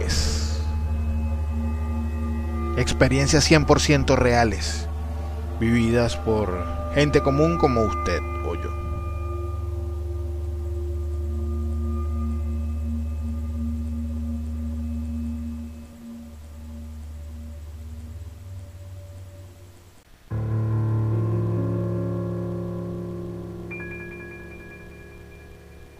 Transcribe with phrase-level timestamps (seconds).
[0.00, 0.60] Paranormales.
[2.76, 4.88] Experiencias 100% reales,
[5.58, 8.70] vividas por gente común como usted o yo.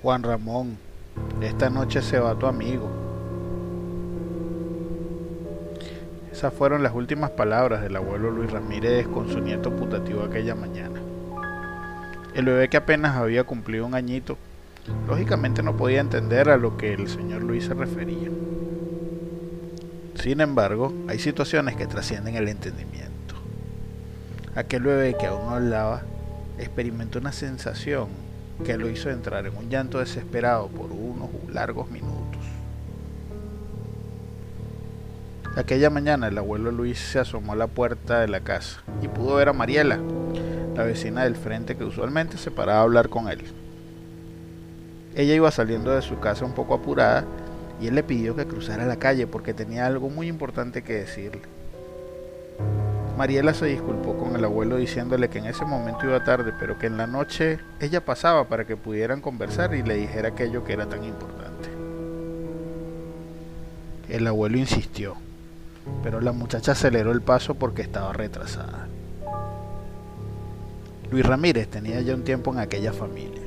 [0.02, 0.78] Juan Ramón,
[1.42, 3.09] esta noche se va tu amigo.
[6.40, 10.98] Esas fueron las últimas palabras del abuelo Luis Ramírez con su nieto putativo aquella mañana.
[12.34, 14.38] El bebé que apenas había cumplido un añito,
[15.06, 18.30] lógicamente no podía entender a lo que el señor Luis se refería.
[20.14, 23.34] Sin embargo, hay situaciones que trascienden el entendimiento.
[24.54, 26.04] Aquel bebé que aún no hablaba
[26.56, 28.08] experimentó una sensación
[28.64, 32.19] que lo hizo entrar en un llanto desesperado por unos largos minutos.
[35.56, 39.34] Aquella mañana el abuelo Luis se asomó a la puerta de la casa y pudo
[39.34, 39.98] ver a Mariela,
[40.76, 43.42] la vecina del frente que usualmente se paraba a hablar con él.
[45.16, 47.24] Ella iba saliendo de su casa un poco apurada
[47.80, 51.42] y él le pidió que cruzara la calle porque tenía algo muy importante que decirle.
[53.18, 56.86] Mariela se disculpó con el abuelo diciéndole que en ese momento iba tarde, pero que
[56.86, 60.86] en la noche ella pasaba para que pudieran conversar y le dijera aquello que era
[60.86, 61.68] tan importante.
[64.08, 65.16] El abuelo insistió,
[66.02, 68.88] pero la muchacha aceleró el paso porque estaba retrasada.
[71.10, 73.42] Luis Ramírez tenía ya un tiempo en aquella familia.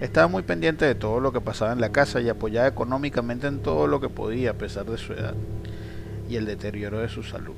[0.00, 3.60] Estaba muy pendiente de todo lo que pasaba en la casa y apoyaba económicamente en
[3.60, 5.34] todo lo que podía a pesar de su edad
[6.28, 7.56] y el deterioro de su salud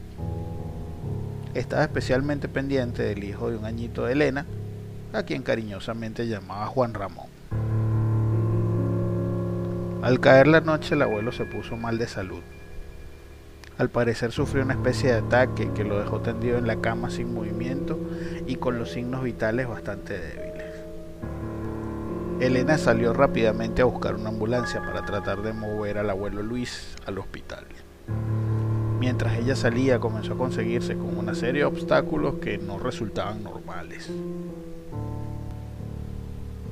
[1.55, 4.47] estaba especialmente pendiente del hijo de un añito de Elena,
[5.13, 7.27] a quien cariñosamente llamaba Juan Ramón.
[10.03, 12.41] Al caer la noche el abuelo se puso mal de salud.
[13.79, 17.33] Al parecer sufrió una especie de ataque que lo dejó tendido en la cama sin
[17.33, 17.99] movimiento
[18.47, 20.53] y con los signos vitales bastante débiles.
[22.41, 27.19] Elena salió rápidamente a buscar una ambulancia para tratar de mover al abuelo Luis al
[27.19, 27.65] hospital.
[28.99, 34.09] Mientras ella salía comenzó a conseguirse con una serie de obstáculos que no resultaban normales.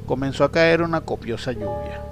[0.07, 2.03] Comenzó a caer una copiosa lluvia.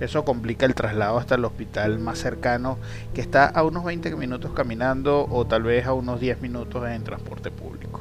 [0.00, 2.78] Eso complica el traslado hasta el hospital más cercano,
[3.14, 7.02] que está a unos 20 minutos caminando o tal vez a unos 10 minutos en
[7.02, 8.00] transporte público.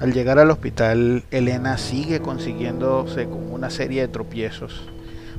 [0.00, 4.88] Al llegar al hospital, Elena sigue consiguiéndose con una serie de tropiezos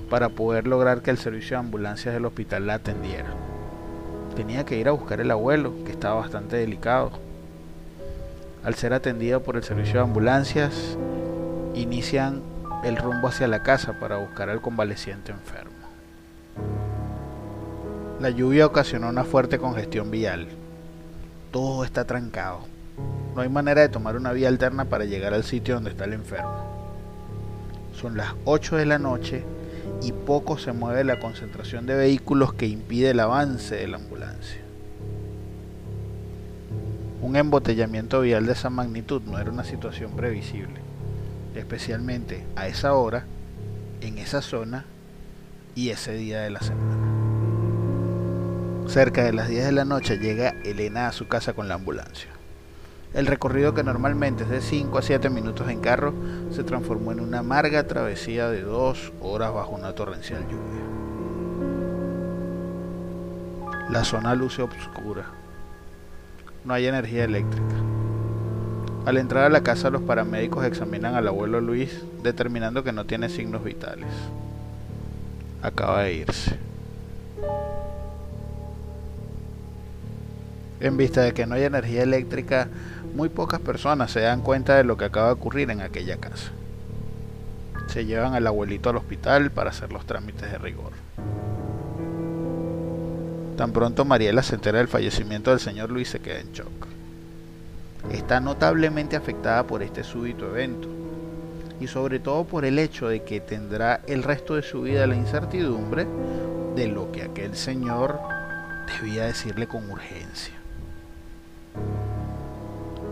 [0.09, 3.33] para poder lograr que el servicio de ambulancias del hospital la atendiera.
[4.37, 7.11] Tenía que ir a buscar el abuelo, que estaba bastante delicado.
[8.63, 10.97] Al ser atendido por el servicio de ambulancias,
[11.75, 12.52] inician
[12.83, 15.71] el rumbo hacia la casa para buscar al convaleciente enfermo.
[18.19, 20.47] La lluvia ocasionó una fuerte congestión vial.
[21.51, 22.59] Todo está trancado.
[23.35, 26.13] No hay manera de tomar una vía alterna para llegar al sitio donde está el
[26.13, 26.73] enfermo.
[27.99, 29.43] Son las 8 de la noche
[30.01, 34.61] y poco se mueve la concentración de vehículos que impide el avance de la ambulancia.
[37.21, 40.81] Un embotellamiento vial de esa magnitud no era una situación previsible,
[41.55, 43.25] especialmente a esa hora,
[44.01, 44.85] en esa zona
[45.75, 46.97] y ese día de la semana.
[48.87, 52.29] Cerca de las 10 de la noche llega Elena a su casa con la ambulancia.
[53.13, 56.13] El recorrido que normalmente es de 5 a 7 minutos en carro
[56.51, 60.81] se transformó en una amarga travesía de 2 horas bajo una torrencial lluvia.
[63.89, 65.27] La zona luce oscura.
[66.65, 67.92] No hay energía eléctrica.
[69.05, 73.27] Al entrar a la casa los paramédicos examinan al abuelo Luis, determinando que no tiene
[73.27, 74.07] signos vitales.
[75.61, 76.57] Acaba de irse.
[80.79, 82.69] En vista de que no hay energía eléctrica,
[83.13, 86.51] muy pocas personas se dan cuenta de lo que acaba de ocurrir en aquella casa.
[87.87, 90.93] Se llevan al abuelito al hospital para hacer los trámites de rigor.
[93.57, 96.87] Tan pronto Mariela se entera del fallecimiento del señor Luis se queda en shock.
[98.11, 100.87] Está notablemente afectada por este súbito evento
[101.79, 105.15] y sobre todo por el hecho de que tendrá el resto de su vida la
[105.15, 106.05] incertidumbre
[106.75, 108.19] de lo que aquel señor
[109.01, 110.53] debía decirle con urgencia.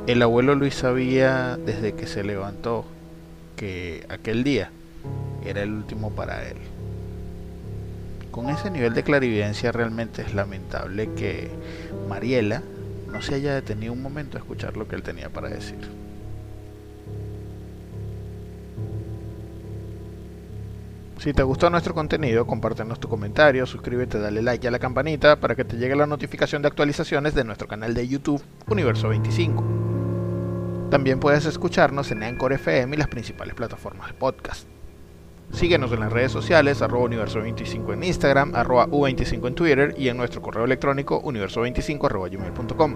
[0.08, 2.86] El abuelo Luis sabía desde que se levantó
[3.56, 4.72] que aquel día
[5.46, 6.58] era el último para él.
[8.32, 11.52] Con ese nivel de clarividencia realmente es lamentable que
[12.08, 12.64] Mariela
[13.12, 15.80] no se haya detenido un momento a escuchar lo que él tenía para decir.
[21.20, 25.54] Si te gustó nuestro contenido, compártenos tu comentario, suscríbete, dale like a la campanita para
[25.56, 29.64] que te llegue la notificación de actualizaciones de nuestro canal de YouTube Universo 25.
[30.90, 34.68] También puedes escucharnos en Anchor FM y las principales plataformas de podcast.
[35.52, 40.18] Síguenos en las redes sociales, arroba universo25 en Instagram, arroba u25 en Twitter y en
[40.18, 42.96] nuestro correo electrónico universo25 arroba gmail.com.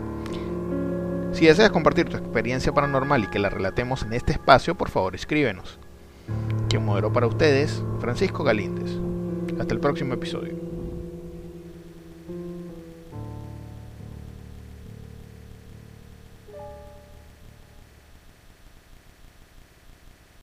[1.33, 5.15] Si deseas compartir tu experiencia paranormal y que la relatemos en este espacio, por favor
[5.15, 5.79] escríbenos.
[6.69, 8.97] Quien moderó para ustedes, Francisco Galíndez.
[9.59, 10.74] Hasta el próximo episodio.